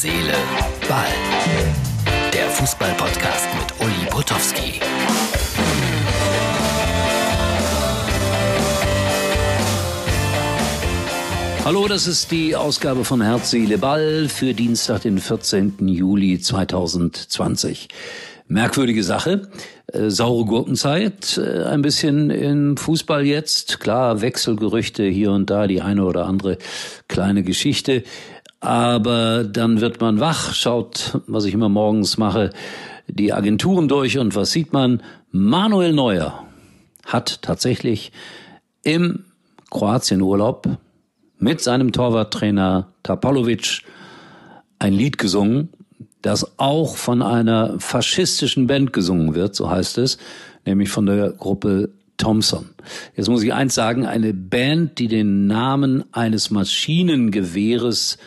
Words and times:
Seele, 0.00 0.32
Ball. 0.88 1.08
Der 2.32 2.48
Fußball-Podcast 2.50 3.48
mit 3.58 3.84
Uli 3.84 4.08
Potowski. 4.08 4.78
Hallo, 11.64 11.88
das 11.88 12.06
ist 12.06 12.30
die 12.30 12.54
Ausgabe 12.54 13.04
von 13.04 13.20
Herz, 13.20 13.50
Seele, 13.50 13.76
Ball 13.76 14.28
für 14.28 14.54
Dienstag, 14.54 15.02
den 15.02 15.18
14. 15.18 15.88
Juli 15.88 16.38
2020. 16.38 17.88
Merkwürdige 18.46 19.02
Sache. 19.02 19.48
Äh, 19.92 20.10
saure 20.10 20.44
Gurkenzeit, 20.44 21.38
äh, 21.38 21.64
ein 21.64 21.82
bisschen 21.82 22.30
im 22.30 22.76
Fußball 22.76 23.26
jetzt. 23.26 23.80
Klar, 23.80 24.20
Wechselgerüchte 24.20 25.02
hier 25.04 25.32
und 25.32 25.50
da, 25.50 25.66
die 25.66 25.82
eine 25.82 26.04
oder 26.04 26.26
andere 26.26 26.56
kleine 27.08 27.42
Geschichte. 27.42 28.04
Aber 28.60 29.44
dann 29.44 29.80
wird 29.80 30.00
man 30.00 30.20
wach, 30.20 30.52
schaut, 30.52 31.20
was 31.26 31.44
ich 31.44 31.54
immer 31.54 31.68
morgens 31.68 32.18
mache, 32.18 32.50
die 33.06 33.32
Agenturen 33.32 33.88
durch 33.88 34.18
und 34.18 34.34
was 34.34 34.50
sieht 34.50 34.72
man? 34.72 35.02
Manuel 35.30 35.92
Neuer 35.92 36.44
hat 37.06 37.42
tatsächlich 37.42 38.12
im 38.82 39.24
Kroatienurlaub 39.70 40.78
mit 41.38 41.60
seinem 41.60 41.92
Torwarttrainer 41.92 42.92
Tapalovic 43.02 43.82
ein 44.78 44.92
Lied 44.92 45.18
gesungen, 45.18 45.70
das 46.22 46.58
auch 46.58 46.96
von 46.96 47.22
einer 47.22 47.78
faschistischen 47.78 48.66
Band 48.66 48.92
gesungen 48.92 49.34
wird, 49.34 49.54
so 49.54 49.70
heißt 49.70 49.98
es, 49.98 50.18
nämlich 50.64 50.88
von 50.88 51.06
der 51.06 51.30
Gruppe 51.30 51.90
Thompson. 52.16 52.70
Jetzt 53.14 53.28
muss 53.28 53.42
ich 53.42 53.54
eins 53.54 53.74
sagen, 53.74 54.04
eine 54.04 54.34
Band, 54.34 54.98
die 54.98 55.06
den 55.06 55.46
Namen 55.46 56.04
eines 56.12 56.50
Maschinengewehres 56.50 58.18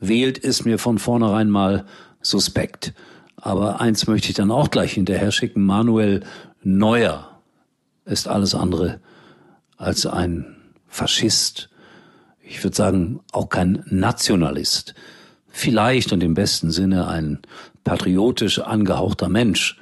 wählt, 0.00 0.38
ist 0.38 0.64
mir 0.64 0.78
von 0.78 0.98
vornherein 0.98 1.50
mal 1.50 1.86
suspekt. 2.20 2.94
Aber 3.36 3.80
eins 3.80 4.06
möchte 4.06 4.28
ich 4.28 4.34
dann 4.34 4.50
auch 4.50 4.70
gleich 4.70 4.92
hinterher 4.92 5.30
schicken. 5.30 5.64
Manuel 5.64 6.22
Neuer 6.62 7.30
ist 8.04 8.28
alles 8.28 8.54
andere 8.54 9.00
als 9.76 10.06
ein 10.06 10.56
Faschist 10.88 11.68
ich 12.44 12.62
würde 12.62 12.76
sagen, 12.76 13.20
auch 13.32 13.48
kein 13.48 13.82
Nationalist. 13.86 14.94
Vielleicht 15.48 16.12
und 16.12 16.22
im 16.22 16.34
besten 16.34 16.70
Sinne 16.70 17.08
ein 17.08 17.38
patriotisch 17.84 18.58
angehauchter 18.60 19.28
Mensch. 19.28 19.78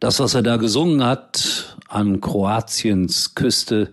Das, 0.00 0.18
was 0.18 0.34
er 0.34 0.42
da 0.42 0.56
gesungen 0.56 1.04
hat 1.04 1.76
an 1.88 2.20
Kroatiens 2.20 3.34
Küste, 3.34 3.92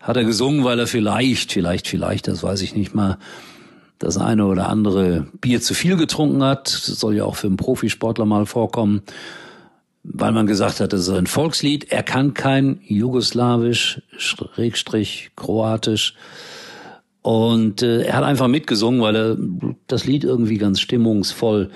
hat 0.00 0.16
er 0.16 0.24
gesungen, 0.24 0.64
weil 0.64 0.78
er 0.78 0.86
vielleicht, 0.86 1.52
vielleicht, 1.52 1.88
vielleicht, 1.88 2.28
das 2.28 2.42
weiß 2.42 2.62
ich 2.62 2.74
nicht 2.74 2.94
mal, 2.94 3.18
das 4.00 4.16
eine 4.16 4.46
oder 4.46 4.68
andere 4.68 5.26
Bier 5.40 5.60
zu 5.60 5.74
viel 5.74 5.96
getrunken 5.96 6.42
hat. 6.42 6.72
Das 6.72 6.86
soll 6.86 7.14
ja 7.14 7.24
auch 7.24 7.36
für 7.36 7.46
einen 7.46 7.58
Profisportler 7.58 8.24
mal 8.24 8.46
vorkommen. 8.46 9.02
Weil 10.02 10.32
man 10.32 10.46
gesagt 10.46 10.80
hat, 10.80 10.94
das 10.94 11.02
ist 11.02 11.10
ein 11.10 11.26
Volkslied. 11.26 11.92
Er 11.92 12.02
kann 12.02 12.32
kein 12.32 12.80
Jugoslawisch, 12.86 14.00
Schrägstrich, 14.16 15.30
Kroatisch. 15.36 16.14
Und 17.22 17.82
äh, 17.82 18.04
er 18.04 18.16
hat 18.16 18.24
einfach 18.24 18.48
mitgesungen, 18.48 19.02
weil 19.02 19.16
er 19.16 19.36
das 19.86 20.06
Lied 20.06 20.24
irgendwie 20.24 20.56
ganz 20.56 20.80
stimmungsvoll 20.80 21.70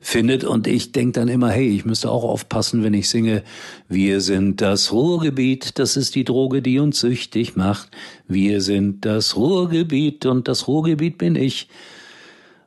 findet. 0.00 0.44
Und 0.44 0.66
ich 0.66 0.92
denke 0.92 1.20
dann 1.20 1.28
immer, 1.28 1.50
hey, 1.50 1.68
ich 1.68 1.84
müsste 1.84 2.10
auch 2.10 2.24
aufpassen, 2.24 2.82
wenn 2.82 2.94
ich 2.94 3.10
singe, 3.10 3.42
wir 3.88 4.22
sind 4.22 4.62
das 4.62 4.92
Ruhrgebiet, 4.92 5.78
das 5.78 5.98
ist 5.98 6.14
die 6.14 6.24
Droge, 6.24 6.62
die 6.62 6.78
uns 6.78 7.00
süchtig 7.00 7.56
macht. 7.56 7.90
Wir 8.26 8.62
sind 8.62 9.04
das 9.04 9.36
Ruhrgebiet 9.36 10.24
und 10.24 10.48
das 10.48 10.66
Ruhrgebiet 10.66 11.18
bin 11.18 11.36
ich. 11.36 11.68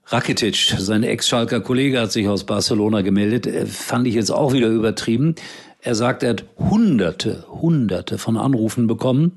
Rakitic, 0.06 0.76
sein 0.78 1.04
Ex-Schalker 1.04 1.62
Kollege, 1.62 2.02
hat 2.02 2.12
sich 2.12 2.28
aus 2.28 2.44
Barcelona 2.44 3.02
gemeldet. 3.02 3.48
Äh, 3.48 3.66
fand 3.66 4.06
ich 4.06 4.14
jetzt 4.14 4.32
auch 4.32 4.54
wieder 4.54 4.68
übertrieben. 4.68 5.34
Er 5.82 5.96
sagt, 5.96 6.22
er 6.22 6.32
hat 6.32 6.44
hunderte, 6.58 7.46
hunderte 7.50 8.20
von 8.20 8.38
Anrufen 8.38 8.86
bekommen 8.86 9.32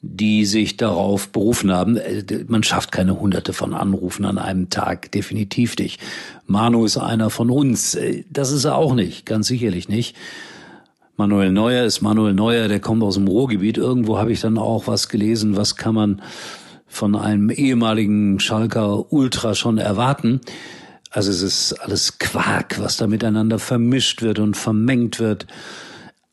die 0.00 0.44
sich 0.44 0.76
darauf 0.76 1.28
berufen 1.30 1.72
haben. 1.72 1.96
Äh, 1.96 2.24
man 2.46 2.62
schafft 2.62 2.92
keine 2.92 3.18
hunderte 3.18 3.52
von 3.52 3.74
Anrufen 3.74 4.24
an 4.24 4.38
einem 4.38 4.70
Tag, 4.70 5.10
definitiv 5.12 5.76
nicht. 5.76 6.00
Manu 6.46 6.84
ist 6.84 6.96
einer 6.96 7.30
von 7.30 7.50
uns. 7.50 7.94
Äh, 7.94 8.24
das 8.30 8.52
ist 8.52 8.64
er 8.64 8.76
auch 8.76 8.94
nicht, 8.94 9.26
ganz 9.26 9.48
sicherlich 9.48 9.88
nicht. 9.88 10.16
Manuel 11.16 11.50
Neuer 11.50 11.84
ist 11.84 12.00
Manuel 12.00 12.32
Neuer, 12.32 12.68
der 12.68 12.78
kommt 12.78 13.02
aus 13.02 13.14
dem 13.14 13.26
Ruhrgebiet. 13.26 13.76
Irgendwo 13.76 14.18
habe 14.18 14.30
ich 14.30 14.40
dann 14.40 14.56
auch 14.56 14.86
was 14.86 15.08
gelesen, 15.08 15.56
was 15.56 15.74
kann 15.74 15.96
man 15.96 16.22
von 16.86 17.16
einem 17.16 17.50
ehemaligen 17.50 18.38
Schalker 18.38 19.12
Ultra 19.12 19.56
schon 19.56 19.78
erwarten. 19.78 20.40
Also 21.10 21.32
es 21.32 21.42
ist 21.42 21.72
alles 21.72 22.18
Quark, 22.18 22.78
was 22.80 22.98
da 22.98 23.08
miteinander 23.08 23.58
vermischt 23.58 24.22
wird 24.22 24.38
und 24.38 24.56
vermengt 24.56 25.18
wird. 25.18 25.48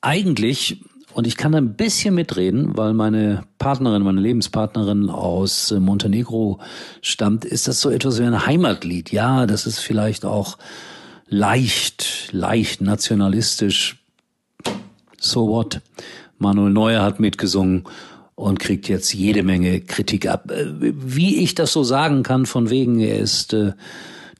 Eigentlich 0.01 0.83
und 1.15 1.25
ich 1.27 1.37
kann 1.37 1.55
ein 1.55 1.75
bisschen 1.75 2.13
mitreden, 2.13 2.75
weil 2.75 2.93
meine 2.93 3.43
Partnerin, 3.57 4.03
meine 4.03 4.19
Lebenspartnerin 4.19 5.09
aus 5.09 5.71
äh, 5.71 5.79
Montenegro 5.79 6.59
stammt. 7.01 7.45
Ist 7.45 7.69
das 7.69 7.79
so 7.79 7.89
etwas 7.89 8.19
wie 8.19 8.23
ein 8.23 8.45
Heimatlied? 8.45 9.13
Ja, 9.13 9.45
das 9.45 9.65
ist 9.65 9.79
vielleicht 9.79 10.25
auch 10.25 10.57
leicht, 11.29 12.33
leicht 12.33 12.81
nationalistisch. 12.81 14.03
So 15.17 15.47
what? 15.47 15.79
Manuel 16.37 16.73
Neuer 16.73 17.01
hat 17.01 17.21
mitgesungen 17.21 17.85
und 18.35 18.59
kriegt 18.59 18.89
jetzt 18.89 19.13
jede 19.13 19.43
Menge 19.43 19.79
Kritik 19.79 20.27
ab. 20.27 20.51
Äh, 20.51 20.65
wie 20.67 21.37
ich 21.37 21.55
das 21.55 21.71
so 21.71 21.85
sagen 21.85 22.23
kann, 22.23 22.45
von 22.45 22.69
wegen, 22.69 22.99
er 22.99 23.19
ist 23.19 23.53
äh, 23.53 23.71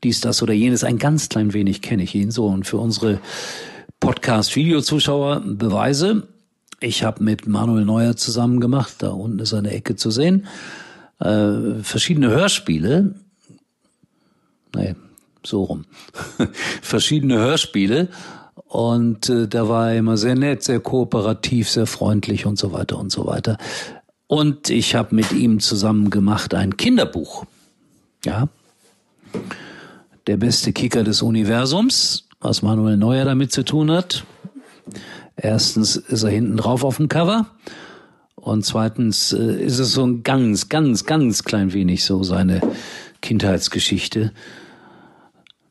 dies, 0.03 0.19
das 0.19 0.43
oder 0.43 0.51
jenes, 0.51 0.83
ein 0.83 0.97
ganz 0.97 1.29
klein 1.29 1.53
wenig 1.53 1.81
kenne 1.81 2.03
ich 2.03 2.13
ihn 2.15 2.31
so. 2.31 2.47
Und 2.47 2.67
für 2.67 2.79
unsere 2.79 3.21
Podcast-Video-Zuschauer 4.01 5.41
Beweise. 5.45 6.34
Ich 6.79 7.03
habe 7.03 7.23
mit 7.23 7.47
Manuel 7.47 7.85
Neuer 7.85 8.15
zusammen 8.15 8.59
gemacht, 8.59 8.95
da 8.99 9.09
unten 9.09 9.39
ist 9.39 9.53
eine 9.53 9.71
Ecke 9.71 9.95
zu 9.95 10.11
sehen, 10.11 10.47
äh, 11.19 11.81
verschiedene 11.81 12.29
Hörspiele. 12.29 13.15
Nee, 14.75 14.95
so 15.43 15.63
rum. 15.63 15.85
verschiedene 16.81 17.37
Hörspiele. 17.37 18.09
Und 18.67 19.29
äh, 19.29 19.47
da 19.47 19.69
war 19.69 19.91
er 19.91 19.99
immer 19.99 20.17
sehr 20.17 20.35
nett, 20.35 20.63
sehr 20.63 20.79
kooperativ, 20.79 21.69
sehr 21.69 21.85
freundlich 21.85 22.45
und 22.45 22.57
so 22.57 22.73
weiter 22.73 22.99
und 22.99 23.11
so 23.11 23.25
weiter. 23.25 23.57
Und 24.27 24.69
ich 24.69 24.95
habe 24.95 25.15
mit 25.15 25.31
ihm 25.31 25.59
zusammen 25.59 26.09
gemacht 26.09 26.53
ein 26.53 26.77
Kinderbuch. 26.77 27.45
Ja. 28.25 28.49
Der 30.27 30.37
beste 30.37 30.73
Kicker 30.73 31.03
des 31.03 31.21
Universums, 31.21 32.27
was 32.41 32.63
Manuel 32.63 32.97
Neuer 32.97 33.23
damit 33.23 33.51
zu 33.51 33.63
tun 33.63 33.91
hat. 33.91 34.25
Erstens 35.35 35.95
ist 35.95 36.23
er 36.23 36.29
hinten 36.29 36.57
drauf 36.57 36.83
auf 36.83 36.97
dem 36.97 37.09
Cover. 37.09 37.47
Und 38.35 38.63
zweitens 38.65 39.33
äh, 39.33 39.63
ist 39.63 39.79
es 39.79 39.93
so 39.93 40.05
ein 40.05 40.23
ganz, 40.23 40.69
ganz, 40.69 41.05
ganz 41.05 41.43
klein 41.43 41.73
wenig 41.73 42.03
so 42.03 42.23
seine 42.23 42.61
Kindheitsgeschichte 43.21 44.31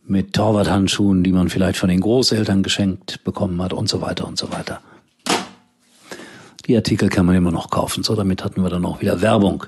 mit 0.07 0.33
Torwarthandschuhen, 0.35 1.23
die 1.23 1.33
man 1.33 1.49
vielleicht 1.49 1.79
von 1.79 1.89
den 1.89 2.01
Großeltern 2.01 2.63
geschenkt 2.63 3.23
bekommen 3.25 3.63
hat 3.63 3.73
und 3.73 3.89
so 3.89 4.01
weiter 4.01 4.27
und 4.27 4.39
so 4.39 4.53
weiter. 4.53 4.81
Die 6.67 6.77
Artikel 6.77 7.09
kann 7.09 7.27
man 7.27 7.37
immer 7.37 7.53
noch 7.53 7.71
kaufen. 7.71 8.03
So, 8.03 8.15
damit 8.15 8.43
hatten 8.43 8.63
wir 8.63 8.71
dann 8.71 8.85
auch 8.85 9.01
wieder 9.01 9.21
Werbung 9.21 9.65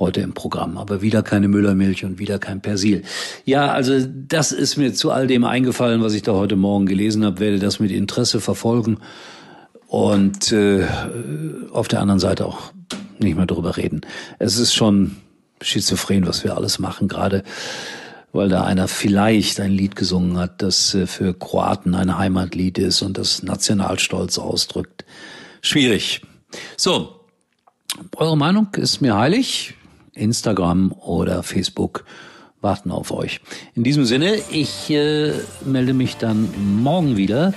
heute 0.00 0.20
im 0.22 0.32
Programm. 0.32 0.78
Aber 0.78 1.02
wieder 1.02 1.22
keine 1.22 1.46
Müllermilch 1.46 2.04
und 2.04 2.18
wieder 2.18 2.38
kein 2.38 2.60
Persil. 2.60 3.02
Ja, 3.44 3.70
also 3.70 4.04
das 4.04 4.50
ist 4.50 4.76
mir 4.76 4.92
zu 4.94 5.10
all 5.12 5.26
dem 5.26 5.44
eingefallen, 5.44 6.02
was 6.02 6.14
ich 6.14 6.22
da 6.22 6.32
heute 6.32 6.56
Morgen 6.56 6.86
gelesen 6.86 7.24
habe, 7.24 7.38
werde 7.38 7.58
das 7.58 7.78
mit 7.78 7.92
Interesse 7.92 8.40
verfolgen 8.40 8.98
und 9.86 10.52
äh, 10.52 10.86
auf 11.72 11.88
der 11.88 12.00
anderen 12.00 12.20
Seite 12.20 12.46
auch 12.46 12.72
nicht 13.18 13.36
mehr 13.36 13.46
drüber 13.46 13.76
reden. 13.76 14.00
Es 14.38 14.56
ist 14.56 14.72
schon 14.74 15.16
schizophren, 15.60 16.26
was 16.26 16.44
wir 16.44 16.56
alles 16.56 16.78
machen, 16.78 17.08
gerade 17.08 17.44
weil 18.32 18.48
da 18.48 18.62
einer 18.62 18.86
vielleicht 18.86 19.58
ein 19.60 19.72
Lied 19.72 19.96
gesungen 19.96 20.38
hat, 20.38 20.62
das 20.62 20.94
äh, 20.94 21.06
für 21.06 21.34
Kroaten 21.34 21.94
ein 21.94 22.16
Heimatlied 22.16 22.78
ist 22.78 23.02
und 23.02 23.18
das 23.18 23.42
Nationalstolz 23.42 24.38
ausdrückt. 24.38 25.04
Schwierig. 25.60 26.22
So, 26.76 27.20
eure 28.16 28.36
Meinung 28.36 28.68
ist 28.76 29.00
mir 29.00 29.16
heilig. 29.16 29.74
Instagram 30.14 30.92
oder 30.92 31.42
Facebook 31.42 32.04
warten 32.60 32.90
auf 32.90 33.10
euch. 33.10 33.40
In 33.74 33.84
diesem 33.84 34.04
Sinne, 34.04 34.36
ich 34.50 34.90
äh, 34.90 35.32
melde 35.64 35.94
mich 35.94 36.16
dann 36.16 36.82
morgen 36.82 37.16
wieder 37.16 37.54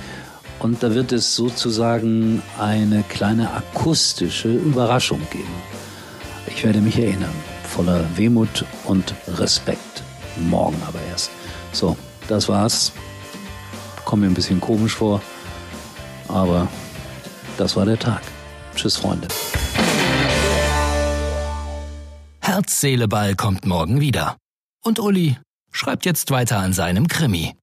und 0.59 0.81
da 0.81 0.95
wird 0.95 1.11
es 1.11 1.35
sozusagen 1.35 2.41
eine 2.57 3.03
kleine 3.09 3.51
akustische 3.51 4.53
Überraschung 4.53 5.19
geben. 5.31 5.53
Ich 6.47 6.63
werde 6.63 6.79
mich 6.79 6.97
erinnern, 6.97 7.33
voller 7.63 8.05
Wehmut 8.15 8.65
und 8.85 9.13
Respekt. 9.27 10.03
Morgen 10.37 10.81
aber 10.87 10.99
erst. 11.11 11.31
So, 11.73 11.97
das 12.27 12.47
war's. 12.47 12.93
Kommt 14.05 14.21
mir 14.21 14.27
ein 14.27 14.33
bisschen 14.33 14.61
komisch 14.61 14.95
vor, 14.95 15.21
aber 16.27 16.67
das 17.57 17.75
war 17.75 17.85
der 17.85 17.99
Tag. 17.99 18.21
Tschüss, 18.75 18.97
Freunde. 18.97 19.27
Herz, 22.45 22.81
Seele, 22.81 23.07
Ball 23.07 23.35
kommt 23.35 23.65
morgen 23.65 24.01
wieder. 24.01 24.35
Und 24.83 24.99
Uli 24.99 25.37
schreibt 25.71 26.05
jetzt 26.05 26.29
weiter 26.29 26.59
an 26.59 26.73
seinem 26.73 27.07
Krimi. 27.07 27.53